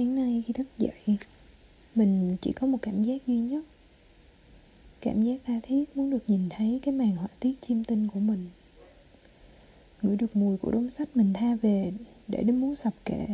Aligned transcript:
Sáng 0.00 0.14
nay 0.14 0.44
khi 0.46 0.52
thức 0.52 0.66
dậy 0.78 1.16
Mình 1.94 2.36
chỉ 2.40 2.52
có 2.52 2.66
một 2.66 2.78
cảm 2.82 3.02
giác 3.02 3.26
duy 3.26 3.38
nhất. 3.38 3.64
Cảm 5.00 5.22
giác 5.22 5.36
tha 5.46 5.60
thiết 5.62 5.96
muốn 5.96 6.10
được 6.10 6.24
nhìn 6.26 6.48
thấy 6.50 6.80
cái 6.82 6.94
màn 6.94 7.16
họa 7.16 7.28
tiết 7.40 7.62
chim 7.62 7.84
tinh 7.84 8.08
của 8.08 8.20
mình. 8.20 8.46
Ngửi 10.02 10.16
được 10.16 10.36
mùi 10.36 10.56
của 10.56 10.70
đống 10.70 10.90
sách 10.90 11.08
mình 11.16 11.32
tha 11.32 11.54
về 11.62 11.92
để 12.28 12.42
đến 12.42 12.60
muốn 12.60 12.76
sập 12.76 12.94
kệ. 13.04 13.26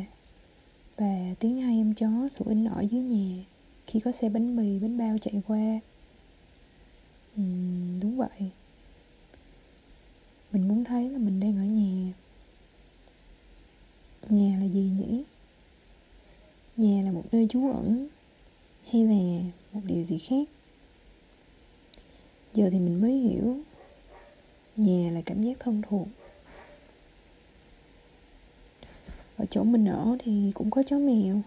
Và 0.96 1.34
tiếng 1.40 1.60
hai 1.60 1.76
em 1.76 1.94
chó 1.94 2.29
sủa 2.29 2.44
in 2.44 2.64
ỏi 2.64 2.88
dưới 2.88 3.02
nhà 3.02 3.44
Khi 3.86 4.00
có 4.00 4.12
xe 4.12 4.28
bánh 4.28 4.56
mì, 4.56 4.78
bánh 4.78 4.98
bao 4.98 5.18
chạy 5.18 5.42
qua. 5.46 5.80
Uhm, 7.40 8.00
Đúng 8.00 8.16
vậy. 8.16 8.50
Mình 10.52 10.68
muốn 10.68 10.84
thấy 10.84 11.10
là 11.10 11.18
mình 11.18 11.40
đang 11.40 11.56
ở 11.56 11.64
nhà. 11.64 12.12
Nhà 14.28 14.59
là 14.59 14.64
gì 14.64 14.91
nhỉ? 14.98 15.16
Nhà 16.76 17.02
là 17.04 17.10
một 17.10 17.24
nơi 17.32 17.46
trú 17.50 17.68
ẩn 17.70 18.08
Hay 18.90 19.04
là 19.04 19.50
một 19.72 19.80
điều 19.84 20.04
gì 20.04 20.18
khác? 20.18 20.48
Giờ 22.54 22.68
thì 22.72 22.78
mình 22.78 23.00
mới 23.00 23.12
hiểu 23.12 23.58
Nhà 24.76 25.10
là 25.10 25.20
cảm 25.26 25.42
giác 25.42 25.56
thân 25.60 25.82
thuộc. 25.88 26.08
Ở 29.36 29.46
chỗ 29.50 29.64
mình 29.64 29.84
ở 29.88 30.16
thì 30.18 30.50
cũng 30.54 30.70
có 30.70 30.82
chó 30.82 30.98
mèo. 30.98 31.40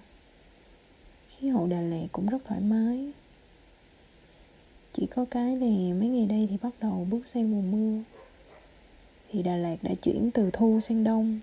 Khí 1.27 1.47
hậu 1.47 1.67
Đà 1.67 1.81
Lạt 1.81 2.07
cũng 2.11 2.25
rất 2.25 2.45
thoải 2.45 2.61
mái. 2.61 3.11
Chỉ 4.93 5.05
có 5.05 5.25
cái 5.31 5.55
là 5.55 5.93
mấy 5.93 6.09
ngày 6.09 6.25
đây 6.25 6.47
thì 6.49 6.57
bắt 6.61 6.73
đầu 6.81 7.07
bước 7.09 7.27
sang 7.27 7.51
mùa 7.51 7.77
mưa. 7.77 8.03
Thì 9.31 9.43
Đà 9.43 9.55
Lạt 9.55 9.77
đã 9.81 9.91
chuyển 10.01 10.31
từ 10.31 10.49
thu 10.53 10.79
sang 10.79 11.03
đông 11.03 11.39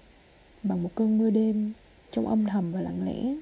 Bằng 0.62 0.82
một 0.82 0.90
cơn 0.95 1.18
mưa 1.18 1.30
đêm 1.30 1.73
Trong 2.10 2.28
âm 2.28 2.46
thầm 2.46 2.73
và 2.73 2.80
lặng 2.80 3.04
lẽ. 3.04 3.37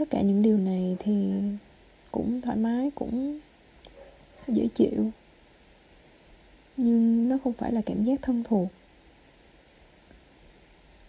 Tất 0.00 0.10
cả 0.10 0.20
những 0.20 0.42
điều 0.42 0.58
này 0.58 0.96
thì 0.98 1.32
cũng 2.12 2.40
thoải 2.40 2.56
mái, 2.56 2.90
cũng 2.94 3.40
dễ 4.48 4.68
chịu. 4.74 5.10
Nhưng 6.76 7.28
nó 7.28 7.38
không 7.44 7.52
phải 7.52 7.72
là 7.72 7.80
cảm 7.86 8.04
giác 8.04 8.22
thân 8.22 8.44
thuộc. 8.44 8.68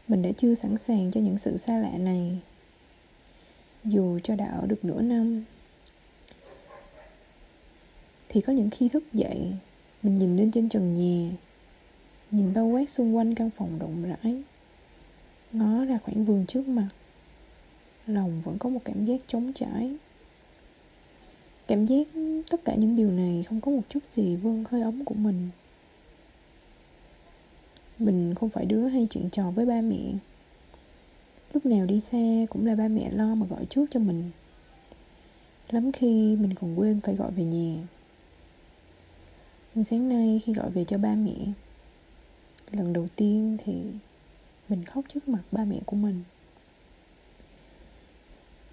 Mình 0.07 0.21
đã 0.21 0.29
chưa 0.37 0.55
sẵn 0.55 0.77
sàng 0.77 1.11
cho 1.11 1.21
những 1.21 1.37
sự 1.37 1.57
xa 1.57 1.77
lạ 1.77 1.97
này 1.97 2.39
dù 3.83 4.19
cho 4.23 4.35
đã 4.35 4.45
ở 4.45 4.65
được 4.65 4.85
nửa 4.85 5.01
năm. 5.01 5.43
Thì 8.29 8.41
có 8.41 8.53
những 8.53 8.69
khi 8.69 8.89
thức 8.89 9.03
dậy 9.13 9.53
mình 10.03 10.17
nhìn 10.19 10.37
lên 10.37 10.51
trên 10.51 10.69
trần 10.69 10.95
nhà 10.95 11.31
nhìn 12.31 12.53
bao 12.53 12.65
quát 12.65 12.89
xung 12.89 13.15
quanh 13.15 13.35
căn 13.35 13.49
phòng 13.57 13.79
rộng 13.79 14.03
rãi 14.03 14.43
ngó 15.51 15.85
ra 15.85 15.99
khoảng 16.03 16.25
vườn 16.25 16.45
trước 16.45 16.67
mặt 16.67 16.87
lòng 18.07 18.41
vẫn 18.45 18.57
có 18.57 18.69
một 18.69 18.79
cảm 18.85 19.05
giác 19.05 19.21
trống 19.27 19.53
trải. 19.53 19.95
Cảm 21.67 21.85
giác 21.85 22.07
tất 22.49 22.65
cả 22.65 22.75
những 22.75 22.95
điều 22.95 23.11
này 23.11 23.43
không 23.43 23.61
có 23.61 23.71
một 23.71 23.81
chút 23.89 23.99
gì 24.11 24.35
vương 24.35 24.63
hơi 24.69 24.81
ấm 24.81 25.05
của 25.05 25.15
mình. 25.15 25.49
Mình 27.99 28.35
không 28.35 28.49
phải 28.49 28.65
đứa 28.65 28.87
hay 28.87 29.07
chuyện 29.09 29.29
trò 29.29 29.51
với 29.51 29.65
ba 29.65 29.81
mẹ. 29.81 30.13
Lúc 31.53 31.65
nào 31.65 31.85
đi 31.85 31.99
xa 31.99 32.45
cũng 32.49 32.65
là 32.65 32.75
ba 32.75 32.87
mẹ 32.87 33.11
lo 33.11 33.35
mà 33.35 33.45
gọi 33.45 33.65
trước 33.65 33.85
cho 33.91 33.99
mình. 33.99 34.31
Lắm 35.69 35.91
khi 35.91 36.35
mình 36.35 36.53
còn 36.55 36.79
quên 36.79 36.99
phải 37.01 37.15
gọi 37.15 37.31
về 37.31 37.43
nhà. 37.43 37.83
Nhưng 39.75 39.83
sáng 39.83 40.09
nay 40.09 40.41
khi 40.45 40.53
gọi 40.53 40.69
về 40.69 40.85
cho 40.85 40.97
ba 40.97 41.15
mẹ, 41.15 41.35
lần 42.71 42.93
đầu 42.93 43.07
tiên 43.15 43.57
thì 43.65 43.73
mình 44.69 44.85
khóc 44.85 45.05
trước 45.13 45.29
mặt 45.29 45.41
ba 45.51 45.65
mẹ 45.65 45.79
của 45.85 45.95
mình 45.95 46.23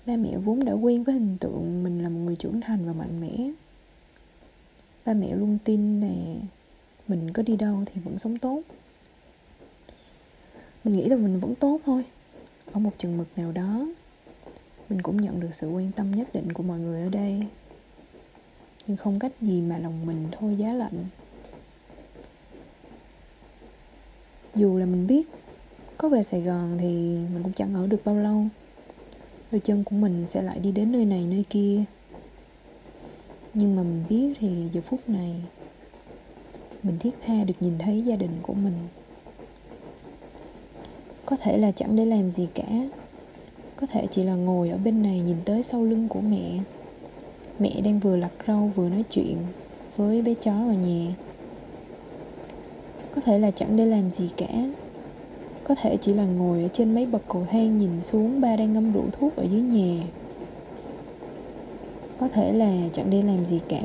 ba 0.09 0.17
mẹ 0.17 0.37
vốn 0.37 0.65
đã 0.65 0.73
quen 0.73 1.05
với 1.05 1.15
hình 1.15 1.37
tượng 1.41 1.83
mình 1.83 2.03
là 2.03 2.09
một 2.09 2.19
người 2.19 2.37
trưởng 2.37 2.61
thành 2.61 2.87
và 2.87 2.93
mạnh 2.93 3.21
mẽ. 3.21 3.51
Ba 5.07 5.15
mẹ 5.15 5.35
luôn 5.35 5.59
tin 5.65 6.01
là 6.01 6.09
mình 7.09 7.33
có 7.33 7.43
đi 7.43 7.57
đâu 7.57 7.83
thì 7.87 8.01
vẫn 8.01 8.19
sống 8.19 8.39
tốt. 8.39 8.63
Mình 10.85 10.97
nghĩ 10.97 11.05
là 11.05 11.17
mình 11.17 11.41
vẫn 11.41 11.55
tốt 11.55 11.81
thôi, 11.85 12.05
ở 12.73 12.81
một 12.81 12.91
chừng 12.99 13.19
mực 13.19 13.39
nào 13.39 13.53
đó. 13.53 13.87
Mình 14.89 15.03
cũng 15.03 15.17
nhận 15.17 15.41
được 15.41 15.55
sự 15.55 15.69
quan 15.69 15.93
tâm 15.93 16.11
nhất 16.11 16.29
định 16.33 16.53
của 16.53 16.63
mọi 16.63 16.79
người 16.79 17.03
ở 17.03 17.09
đây. 17.09 17.47
Nhưng 18.87 18.97
không 18.97 19.19
cách 19.19 19.33
gì 19.41 19.61
mà 19.61 19.79
lòng 19.79 20.07
mình 20.07 20.29
thôi 20.33 20.57
giá 20.57 20.73
lạnh. 20.73 21.05
Dù 24.55 24.79
là 24.79 24.87
mình 24.87 25.07
biết 25.07 25.29
có 25.99 26.09
về 26.09 26.23
sài 26.23 26.41
gòn 26.41 26.79
thì 26.81 26.87
mình 27.35 27.43
cũng 27.43 27.53
chẳng 27.53 27.75
ở 27.75 27.87
được 27.87 28.05
bao 28.05 28.17
lâu 28.17 28.47
đôi 29.53 29.61
chân 29.61 29.85
của 29.85 29.97
mình 29.97 30.27
sẽ 30.27 30.43
lại 30.43 30.59
đi 30.59 30.73
đến 30.73 30.93
nơi 30.93 31.05
này, 31.05 31.25
nơi 31.31 31.45
kia. 31.51 31.85
Nhưng 33.55 33.77
mà 33.77 33.83
mình 33.83 34.05
biết 34.09 34.35
thì 34.41 34.49
giờ 34.73 34.81
phút 34.81 35.09
này, 35.09 35.35
mình 36.83 36.99
thiết 36.99 37.15
tha 37.27 37.45
được 37.45 37.55
nhìn 37.61 37.79
thấy 37.79 38.03
gia 38.03 38.17
đình 38.17 38.31
của 38.43 38.55
mình. 38.55 38.75
Có 41.27 41.37
thể 41.37 41.59
là 41.59 41.71
chẳng 41.71 41.97
để 41.97 42.05
làm 42.05 42.33
gì 42.33 42.47
cả. 42.55 42.69
Có 43.77 43.87
thể 43.87 44.07
chỉ 44.11 44.25
là 44.25 44.35
ngồi 44.35 44.71
ở 44.71 44.77
bên 44.77 45.03
này 45.03 45.21
nhìn 45.21 45.37
tới 45.45 45.63
sau 45.63 45.85
lưng 45.85 46.09
của 46.09 46.21
mẹ. 46.21 46.59
Mẹ 47.59 47.81
đang 47.85 48.01
vừa 48.01 48.17
lặt 48.17 48.33
rau 48.47 48.73
vừa 48.75 48.89
nói 48.89 49.05
chuyện 49.11 49.37
với 49.97 50.23
bé 50.23 50.35
chó 50.35 50.53
ở 50.53 50.73
nhà. 50.73 51.15
Có 53.15 53.21
thể 53.21 53.39
là 53.39 53.51
chẳng 53.51 53.77
để 53.77 53.87
làm 53.87 54.11
gì 54.11 54.31
cả 54.37 54.49
có 55.69 55.75
thể 55.75 55.97
chỉ 55.97 56.13
là 56.15 56.25
ngồi 56.25 56.63
ở 56.63 56.69
trên 56.69 56.95
mấy 56.95 57.07
bậc 57.07 57.23
cầu 57.29 57.47
thang 57.51 57.79
nhìn 57.79 58.01
xuống 58.01 58.41
ba 58.41 58.57
đang 58.57 58.73
ngâm 58.73 58.93
rượu 58.93 59.05
thuốc 59.13 59.37
ở 59.37 59.45
dưới 59.51 59.61
nhà. 59.61 60.05
Có 62.19 62.29
thể 62.29 62.53
là 62.53 62.73
chẳng 62.93 63.11
đi 63.11 63.23
làm 63.23 63.45
gì 63.45 63.61
cả. 63.69 63.81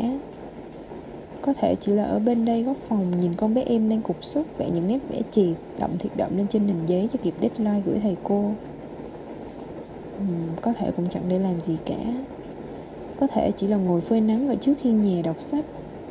Có 1.41 1.53
thể 1.53 1.75
chỉ 1.79 1.91
là 1.91 2.03
ở 2.03 2.19
bên 2.19 2.45
đây 2.45 2.63
góc 2.63 2.77
phòng 2.87 3.17
nhìn 3.17 3.35
con 3.35 3.53
bé 3.53 3.61
em 3.61 3.89
đang 3.89 4.01
cục 4.01 4.23
xúc 4.23 4.47
vẽ 4.57 4.69
những 4.69 4.87
nét 4.87 4.99
vẽ 5.09 5.21
chì 5.31 5.53
đậm 5.79 5.97
thiệt 5.97 6.11
đậm 6.15 6.37
lên 6.37 6.47
trên 6.47 6.67
nền 6.67 6.85
giấy 6.85 7.09
cho 7.13 7.19
kịp 7.23 7.33
deadline 7.41 7.81
gửi 7.85 7.99
thầy 7.99 8.17
cô. 8.23 8.55
Uhm, 10.21 10.55
có 10.61 10.73
thể 10.73 10.91
cũng 10.91 11.09
chẳng 11.09 11.29
đi 11.29 11.39
làm 11.39 11.61
gì 11.61 11.77
cả. 11.85 12.25
Có 13.15 13.27
thể 13.27 13.51
chỉ 13.51 13.67
là 13.67 13.77
ngồi 13.77 14.01
phơi 14.01 14.21
nắng 14.21 14.47
ở 14.47 14.55
trước 14.55 14.81
hiên 14.81 15.01
nhà 15.01 15.21
đọc 15.23 15.41
sách 15.41 15.65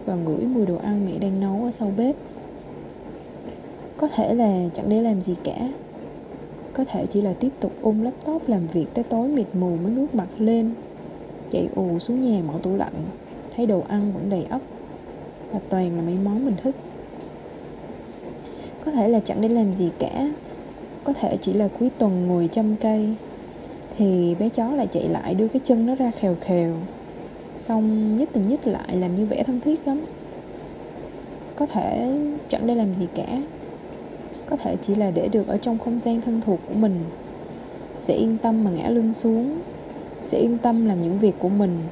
và 0.04 0.14
ngửi 0.14 0.46
mùi 0.46 0.66
đồ 0.66 0.76
ăn 0.76 1.04
mẹ 1.04 1.18
đang 1.18 1.40
nấu 1.40 1.64
ở 1.64 1.70
sau 1.70 1.90
bếp 1.96 2.16
có 4.02 4.08
thể 4.08 4.34
là 4.34 4.68
chẳng 4.74 4.88
để 4.88 5.02
làm 5.02 5.20
gì 5.20 5.34
cả. 5.44 5.68
Có 6.72 6.84
thể 6.84 7.06
chỉ 7.06 7.22
là 7.22 7.32
tiếp 7.32 7.48
tục 7.60 7.72
ôm 7.82 8.02
laptop 8.02 8.48
làm 8.48 8.66
việc 8.66 8.86
tới 8.94 9.04
tối 9.04 9.28
mịt 9.28 9.46
mù 9.52 9.76
mới 9.76 9.92
ngước 9.92 10.14
mặt 10.14 10.28
lên. 10.38 10.70
Chạy 11.50 11.68
ù 11.74 11.98
xuống 11.98 12.20
nhà 12.20 12.42
mở 12.46 12.54
tủ 12.62 12.76
lạnh. 12.76 12.92
Thấy 13.56 13.66
đồ 13.66 13.82
ăn 13.88 14.12
vẫn 14.12 14.30
đầy 14.30 14.44
ắp. 14.44 14.60
Và 15.52 15.60
toàn 15.68 15.96
là 15.96 16.02
mấy 16.02 16.14
món 16.24 16.44
mình 16.44 16.54
thích. 16.62 16.74
Có 18.84 18.92
thể 18.92 19.08
là 19.08 19.20
chẳng 19.20 19.40
để 19.40 19.48
làm 19.48 19.72
gì 19.72 19.90
cả. 19.98 20.32
Có 21.04 21.12
thể 21.12 21.36
chỉ 21.40 21.52
là 21.52 21.68
cuối 21.78 21.90
tuần 21.98 22.26
ngồi 22.28 22.48
chăm 22.52 22.76
cây. 22.76 23.14
Thì 23.96 24.34
bé 24.34 24.48
chó 24.48 24.72
lại 24.72 24.86
chạy 24.86 25.08
lại 25.08 25.34
đưa 25.34 25.48
cái 25.48 25.60
chân 25.64 25.86
nó 25.86 25.94
ra 25.94 26.10
khèo 26.10 26.36
khèo. 26.40 26.74
Xong 27.56 28.16
nhích 28.16 28.32
từng 28.32 28.46
nhích 28.46 28.66
lại 28.66 28.96
làm 28.96 29.16
như 29.16 29.26
vẻ 29.26 29.42
thân 29.42 29.60
thiết 29.60 29.88
lắm. 29.88 30.00
Có 31.56 31.66
thể 31.66 32.16
chẳng 32.48 32.66
để 32.66 32.74
làm 32.74 32.94
gì 32.94 33.06
cả 33.14 33.38
có 34.52 34.56
thể 34.56 34.76
chỉ 34.76 34.94
là 34.94 35.10
để 35.10 35.28
được 35.28 35.46
ở 35.46 35.58
trong 35.58 35.78
không 35.78 36.00
gian 36.00 36.20
thân 36.20 36.40
thuộc 36.40 36.60
của 36.66 36.74
mình. 36.74 37.10
Sẽ 37.96 38.14
yên 38.14 38.38
tâm 38.38 38.64
mà 38.64 38.70
ngã 38.70 38.88
lưng 38.88 39.12
xuống. 39.12 39.62
Sẽ 40.20 40.38
yên 40.38 40.58
tâm 40.58 40.84
làm 40.84 41.02
những 41.02 41.18
việc 41.18 41.38
của 41.38 41.48
mình. 41.48 41.88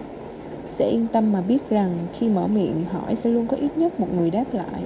Sẽ 0.67 0.89
yên 0.89 1.09
tâm 1.09 1.33
mà 1.33 1.41
biết 1.41 1.69
rằng 1.69 2.09
khi 2.13 2.29
mở 2.29 2.47
miệng 2.47 2.85
hỏi 2.85 3.17
sẽ 3.17 3.31
luôn 3.31 3.47
có 3.47 3.57
ít 3.57 3.77
nhất 3.77 4.01
một 4.01 4.09
người 4.13 4.31
đáp 4.31 4.45
lại. 4.53 4.83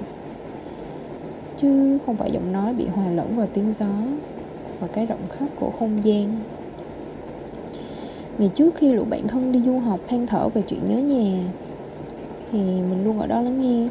Chứ 1.57 1.97
không 2.05 2.17
phải 2.17 2.31
giọng 2.31 2.51
nói 2.51 2.73
bị 2.73 2.87
hòa 2.87 3.09
lẫn 3.09 3.35
vào 3.35 3.47
tiếng 3.53 3.71
gió 3.71 4.19
và 4.79 4.87
cái 4.87 5.05
rộng 5.05 5.27
khắp 5.29 5.47
của 5.55 5.71
không 5.71 6.03
gian. 6.03 6.43
Ngày 8.37 8.49
trước 8.55 8.75
khi 8.75 8.93
lũ 8.93 9.05
bạn 9.05 9.27
thân 9.27 9.51
đi 9.51 9.61
du 9.65 9.79
học 9.79 10.01
than 10.07 10.27
thở 10.27 10.49
về 10.49 10.61
chuyện 10.61 10.85
nhớ 10.85 10.97
nhà, 10.97 11.53
thì 12.51 12.81
mình 12.81 13.03
luôn 13.03 13.19
ở 13.19 13.27
đó 13.27 13.41
lắng 13.41 13.59
nghe 13.59 13.89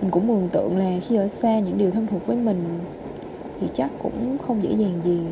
mình 0.00 0.10
cũng 0.10 0.26
mường 0.26 0.50
tượng 0.50 0.76
là 0.76 0.98
khi 1.02 1.14
ở 1.14 1.28
xa 1.28 1.60
những 1.60 1.78
điều 1.78 1.90
thân 1.90 2.06
thuộc 2.06 2.26
với 2.26 2.36
mình 2.36 2.86
thì 3.60 3.68
chắc 3.74 3.92
cũng 3.98 4.38
không 4.38 4.62
dễ 4.62 4.72
dàng 4.72 5.02
gì. 5.02 5.26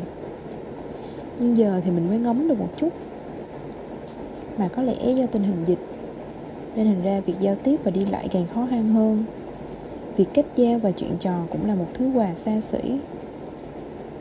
Nhưng 1.39 1.57
giờ 1.57 1.81
thì 1.83 1.91
mình 1.91 2.07
mới 2.07 2.19
ngấm 2.19 2.47
được 2.47 2.57
một 2.57 2.69
chút. 2.77 2.89
Mà 4.57 4.69
có 4.69 4.81
lẽ 4.83 5.13
do 5.13 5.25
tình 5.27 5.43
hình 5.43 5.63
dịch, 5.63 5.79
nên 6.75 6.87
hình 6.87 7.01
ra 7.01 7.21
việc 7.21 7.35
giao 7.39 7.55
tiếp 7.55 7.77
và 7.83 7.91
đi 7.91 8.05
lại 8.05 8.27
càng 8.31 8.47
khó 8.47 8.67
khăn 8.69 8.87
hơn. 8.87 9.25
Việc 10.15 10.33
kết 10.33 10.45
giao 10.55 10.79
và 10.79 10.91
chuyện 10.91 11.17
trò 11.17 11.47
cũng 11.49 11.65
là 11.65 11.75
một 11.75 11.93
thứ 11.93 12.07
quà 12.07 12.35
xa 12.35 12.61
xỉ. 12.61 12.99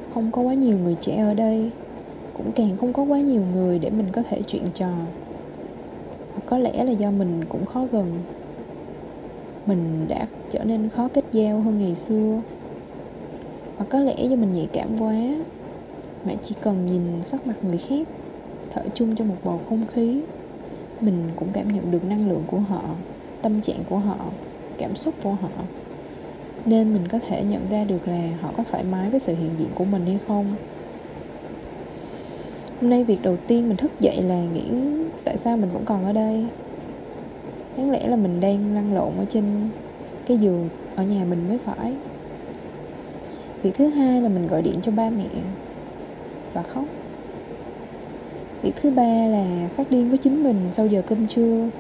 Không 0.09 0.33
có 0.33 0.43
quá 0.43 0.55
nhiều 0.55 0.79
người 0.79 0.97
trẻ 1.01 1.17
ở 1.17 1.35
đây, 1.35 1.73
cũng 2.35 2.53
càng 2.53 2.77
không 2.77 2.93
có 2.93 3.03
quá 3.03 3.21
nhiều 3.21 3.43
người 3.45 3.79
để 3.79 3.91
mình 3.91 4.13
có 4.13 4.23
thể 4.29 4.43
chuyện 4.47 4.65
trò. 4.75 5.07
Hoặc 6.35 6.43
có 6.47 6.59
lẽ 6.59 6.85
là 6.85 6.93
do 6.93 7.11
mình 7.11 7.45
cũng 7.45 7.67
khó 7.67 7.87
gần 7.87 8.25
mình 9.69 10.09
đã 10.09 10.27
trở 10.51 10.65
nên 10.65 10.89
khó 10.89 11.09
kết 11.09 11.25
giao 11.33 11.61
hơn 11.61 11.79
ngày 11.79 11.95
xưa. 11.95 12.43
Hoặc 13.77 13.87
có 13.91 13.99
lẽ 13.99 14.15
do 14.25 14.37
mình 14.37 14.53
nhạy 14.53 14.69
cảm 14.73 14.99
quá, 14.99 15.15
mà 16.25 16.33
chỉ 16.43 16.55
cần 16.61 16.87
nhìn 16.87 17.23
sắc 17.25 17.47
mặt 17.47 17.55
người 17.63 17.79
khác, 17.79 18.09
thở 18.71 18.83
chung 18.95 19.17
trong 19.17 19.29
một 19.29 19.37
bầu 19.45 19.61
không 19.69 19.87
khí, 19.87 20.21
mình 21.01 21.31
cũng 21.37 21.49
cảm 21.53 21.69
nhận 21.69 21.91
được 21.91 22.05
năng 22.05 22.29
lượng 22.29 22.43
của 22.47 22.59
họ, 22.59 22.83
tâm 23.43 23.61
trạng 23.61 23.85
của 23.91 23.99
họ, 23.99 24.17
cảm 24.79 24.97
xúc 24.97 25.15
của 25.23 25.33
họ. 25.33 25.51
Nên 26.65 26.93
mình 26.93 27.09
có 27.09 27.19
thể 27.29 27.43
nhận 27.43 27.69
ra 27.71 27.85
được 27.85 28.09
là 28.09 28.31
họ 28.41 28.53
có 28.57 28.65
thoải 28.71 28.85
mái 28.85 29.11
với 29.11 29.21
sự 29.21 29.35
hiện 29.35 29.51
diện 29.59 29.69
của 29.75 29.85
mình 29.85 30.07
hay 30.07 30.19
không. 30.27 30.55
Hôm 32.81 32.91
nay 32.91 33.05
việc 33.05 33.23
đầu 33.23 33.37
tiên 33.47 33.69
mình 33.69 33.77
thức 33.77 34.01
dậy 34.01 34.23
là 34.23 34.45
nghĩ 34.45 34.71
tại 35.25 35.39
sao 35.39 35.57
mình 35.57 35.71
vẫn 35.73 35.85
còn 35.85 36.05
ở 36.05 36.13
đây 36.13 36.47
đáng 37.79 37.91
lẽ 37.91 38.09
là 38.09 38.17
mình 38.17 38.41
đang 38.41 38.75
lăn 38.75 38.95
lộn 38.95 39.19
ở 39.19 39.25
trên 39.29 39.71
cái 40.27 40.37
giường 40.39 40.69
ở 40.95 41.05
nhà 41.05 41.25
mình 41.25 41.49
mới 41.49 41.59
phải. 41.59 41.95
Việc 43.63 43.75
thứ 43.75 43.89
hai 43.89 44.23
là 44.23 44.29
mình 44.29 44.47
gọi 44.47 44.63
điện 44.63 44.81
cho 44.83 44.93
ba 44.93 45.11
mẹ. 45.11 45.29
Và 46.53 46.63
khóc. 46.63 46.85
Việc 48.63 48.73
thứ 48.77 48.91
ba 48.91 49.27
là 49.27 49.69
phát 49.77 49.91
điên 49.91 50.09
với 50.09 50.19
chính 50.19 50.43
mình 50.43 50.71
sau 50.71 50.87
giờ 50.87 51.03
cơm 51.07 51.27
trưa. 51.27 51.71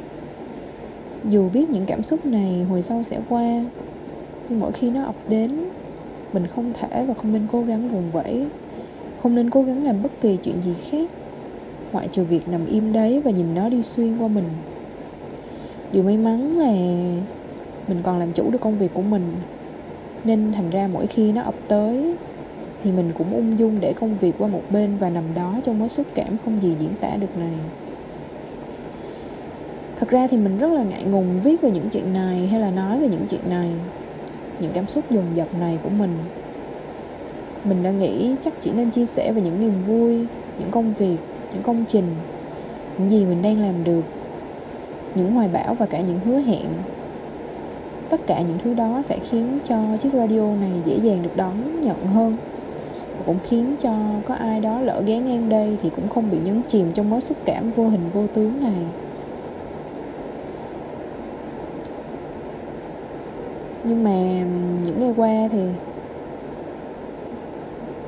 Dù 1.25 1.49
biết 1.49 1.71
những 1.71 1.87
cảm 1.87 2.03
xúc 2.03 2.27
này 2.27 2.63
hồi 2.63 2.83
sau 2.83 3.03
sẽ 3.03 3.21
qua, 3.29 3.61
nhưng 4.49 4.61
mỗi 4.61 4.73
khi 4.73 4.91
nó 4.91 5.05
ập 5.05 5.17
đến, 5.29 5.69
mình 6.33 6.47
không 6.47 6.73
thể 6.73 7.05
và 7.05 7.15
không 7.15 7.33
nên 7.33 7.47
cố 7.53 7.63
gắng 7.63 7.89
vùng 7.89 8.11
vẫy. 8.11 8.49
Không 9.17 9.35
nên 9.35 9.51
cố 9.51 9.63
gắng 9.63 9.85
làm 9.85 10.03
bất 10.03 10.21
kỳ 10.21 10.37
chuyện 10.37 10.63
gì 10.63 10.75
khác, 10.75 11.11
ngoại 11.93 12.09
trừ 12.09 12.25
việc 12.25 12.49
nằm 12.49 12.67
im 12.67 12.93
đấy 12.93 13.21
và 13.25 13.31
nhìn 13.31 13.55
nó 13.55 13.69
đi 13.69 13.83
xuyên 13.83 14.19
qua 14.19 14.29
mình 14.29 14.45
điều 15.93 16.03
may 16.03 16.17
mắn 16.17 16.59
là 16.59 16.73
mình 17.89 18.03
còn 18.03 18.19
làm 18.19 18.33
chủ 18.33 18.51
được 18.51 18.61
công 18.61 18.79
việc 18.79 18.95
của 18.95 19.03
mình. 19.03 19.23
Nên 20.25 20.53
thành 20.53 20.71
ra 20.71 20.89
mỗi 20.93 21.07
khi 21.07 21.33
nó 21.33 21.43
ập 21.43 21.55
tới 21.69 22.17
thì 22.83 22.93
mình 22.93 23.13
cũng 23.19 23.35
ung 23.35 23.59
dung 23.59 23.81
để 23.81 23.93
công 23.93 24.19
việc 24.19 24.35
qua 24.39 24.49
một 24.49 24.63
bên 24.71 24.97
và 24.99 25.11
nằm 25.11 25.25
đó 25.35 25.61
trong 25.65 25.79
mối 25.79 25.89
xúc 25.89 26.07
cảm 26.15 26.37
không 26.45 26.63
gì 26.63 26.77
diễn 26.81 26.97
tả 27.01 27.17
được 27.17 27.37
này. 27.37 27.55
Thật 29.97 30.09
ra 30.09 30.27
thì 30.27 30.37
mình 30.37 30.59
rất 30.59 30.73
là 30.73 30.83
ngại 30.83 31.05
ngùng 31.05 31.41
viết 31.41 31.61
về 31.63 31.71
những 31.71 31.91
chuyện 31.91 32.13
này 32.13 32.47
hay 32.47 32.61
là 32.61 32.71
nói 32.71 33.01
về 33.01 33.09
những 33.09 33.27
chuyện 33.31 33.41
này, 33.49 33.71
những 34.61 34.73
cảm 34.73 34.89
xúc 34.89 35.05
dồn 35.11 35.25
dập 35.35 35.55
này 35.55 35.79
của 35.83 35.89
mình. 35.89 36.11
Mình 37.65 37.83
đã 37.83 37.91
nghĩ 37.91 38.37
chắc 38.41 38.55
chỉ 38.61 38.73
nên 38.73 38.91
chia 38.91 39.07
sẻ 39.07 39.33
về 39.33 39.43
những 39.43 39.61
niềm 39.61 39.83
vui, 39.87 40.27
những 40.59 40.71
công 40.71 40.95
việc, 40.95 41.19
những 41.53 41.63
công 41.63 41.85
trình, 41.89 42.17
những 42.99 43.11
gì 43.11 43.25
mình 43.25 43.43
đang 43.43 43.63
làm 43.63 43.85
được 43.85 44.18
những 45.15 45.33
hoài 45.33 45.49
bão 45.49 45.75
và 45.75 45.87
cả 45.87 46.01
những 46.01 46.21
hứa 46.21 46.39
hẹn. 46.39 46.67
Tất 48.09 48.27
cả 48.27 48.43
những 48.43 48.59
thứ 48.65 48.75
đó 48.75 49.03
sẽ 49.03 49.19
khiến 49.19 49.59
cho 49.65 49.97
chiếc 50.01 50.13
radio 50.13 50.55
này 50.55 50.83
dễ 50.85 50.97
dàng 50.97 51.23
được 51.23 51.37
đón 51.37 51.81
nhận 51.81 52.07
hơn. 52.07 52.37
Và 53.17 53.23
cũng 53.27 53.39
khiến 53.45 53.77
cho 53.77 54.21
có 54.25 54.35
ai 54.35 54.61
đó 54.61 54.81
lỡ 54.81 55.03
ghé 55.07 55.21
ngang 55.21 55.49
đây 55.49 55.79
thì 55.83 55.91
cũng 55.91 56.09
không 56.09 56.31
bị 56.31 56.39
nhấn 56.41 56.63
chìm 56.63 56.93
trong 56.93 57.11
mối 57.11 57.21
xúc 57.21 57.39
cảm 57.45 57.71
vô 57.71 57.89
hình 57.89 58.11
vô 58.11 58.27
tướng 58.27 58.61
này. 58.61 58.95
Nhưng 63.83 64.05
mà 64.05 64.43
những 64.85 65.01
ngày 65.01 65.13
qua 65.17 65.49
thì 65.53 65.75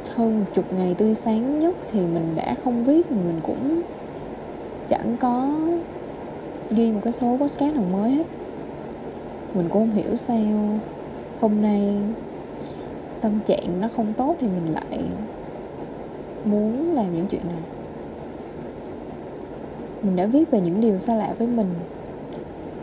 hơn 0.08 0.40
một 0.40 0.46
chục 0.54 0.72
ngày 0.72 0.94
tươi 0.94 1.14
sáng 1.14 1.58
nhất 1.58 1.76
thì 1.86 2.06
mình 2.06 2.34
đã 2.34 2.54
không 2.64 2.84
viết 2.84 3.10
mình 3.10 3.40
cũng 3.42 3.82
chẳng 4.88 5.16
có 5.16 5.58
ghi 6.70 6.92
một 6.92 7.00
cái 7.04 7.12
số 7.12 7.36
podcast 7.36 7.74
nào 7.74 7.84
mới 7.92 8.10
hết. 8.10 8.26
Mình 9.54 9.68
cũng 9.68 9.82
không 9.82 9.96
hiểu 9.96 10.16
sao 10.16 10.78
hôm 11.40 11.62
nay 11.62 11.96
tâm 13.20 13.40
trạng 13.46 13.80
nó 13.80 13.88
không 13.96 14.12
tốt 14.12 14.36
thì 14.40 14.46
mình 14.46 14.72
lại 14.72 15.00
muốn 16.44 16.94
làm 16.94 17.16
những 17.16 17.26
chuyện 17.26 17.42
này. 17.48 17.62
Mình 20.02 20.16
đã 20.16 20.26
viết 20.26 20.50
về 20.50 20.60
những 20.60 20.80
điều 20.80 20.98
xa 20.98 21.14
lạ 21.14 21.34
với 21.38 21.46
mình, 21.46 21.74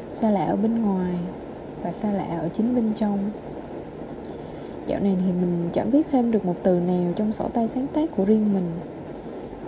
xa 0.10 0.32
lạ 0.32 0.46
ở 0.46 0.56
bên 0.56 0.82
ngoài 0.82 1.14
và 1.84 1.92
xa 1.92 2.12
lạ 2.12 2.38
ở 2.40 2.50
chính 2.50 2.76
bên 2.76 2.94
trong. 2.96 3.20
Dạo 4.88 5.00
này 5.00 5.16
thì 5.20 5.32
mình 5.32 5.70
chẳng 5.74 5.90
viết 5.90 6.08
thêm 6.12 6.32
được 6.32 6.46
một 6.46 6.56
từ 6.64 6.80
nào 6.80 7.14
trong 7.16 7.32
sổ 7.32 7.48
tay 7.54 7.68
sáng 7.68 7.88
tác 7.88 8.10
của 8.18 8.26
riêng 8.26 8.54
mình, 8.54 8.66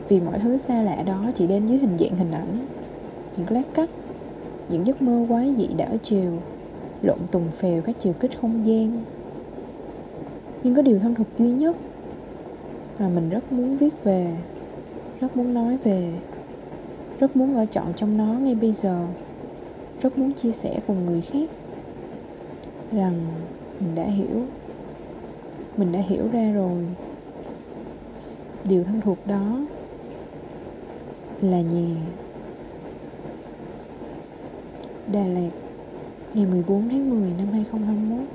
vì 0.08 0.20
mọi 0.20 0.40
thứ 0.40 0.58
xa 0.58 0.82
lạ 0.82 1.04
đó 1.06 1.26
chỉ 1.36 1.48
đến 1.48 1.66
dưới 1.66 1.78
hình 1.78 1.98
dạng 2.00 2.16
hình 2.16 2.32
ảnh, 2.32 2.66
những 3.38 3.52
lát 3.52 3.64
cắt 3.74 3.90
những 4.70 4.88
giấc 4.88 5.02
mơ 5.02 5.26
quái 5.30 5.56
dị 5.58 5.68
đảo 5.68 5.98
chiều, 6.04 6.42
lộn 7.02 7.20
tùng 7.32 7.52
phèo 7.52 7.82
các 7.82 7.96
chiều 8.00 8.14
kích 8.14 8.40
không 8.42 8.66
gian. 8.66 9.04
Nhưng 10.64 10.76
có 10.76 10.82
điều 10.82 11.00
thân 11.00 11.16
thuộc 11.16 11.28
duy 11.38 11.52
nhất 11.52 11.78
mà 13.00 13.10
mình 13.10 13.30
rất 13.30 13.52
muốn 13.52 13.78
viết 13.78 14.04
về, 14.04 14.38
rất 15.20 15.38
muốn 15.38 15.54
nói 15.54 15.78
về, 15.78 16.22
rất 17.20 17.36
muốn 17.36 17.56
ở 17.56 17.66
trọn 17.66 17.94
trong 17.96 18.18
nó 18.18 18.26
ngay 18.26 18.56
bây 18.56 18.72
giờ, 18.72 19.08
rất 20.02 20.18
muốn 20.18 20.34
chia 20.34 20.52
sẻ 20.52 20.80
cùng 20.88 21.06
người 21.06 21.22
khác 21.22 21.50
rằng 22.92 23.46
mình 23.80 23.96
đã 23.96 24.04
hiểu, 24.04 24.46
mình 25.78 25.92
đã 25.92 26.00
hiểu 26.00 26.28
ra 26.28 26.52
rồi. 26.52 26.86
Điều 28.64 28.84
thân 28.84 29.02
thuộc 29.02 29.26
đó 29.26 29.68
là 31.42 31.62
nhà 31.62 31.96
Đà 35.10 35.28
Lạt 35.28 35.50
ngày 36.34 36.46
14 36.46 36.90
tháng 36.90 37.10
10 37.10 37.34
năm 37.34 37.52
2021 37.52 38.28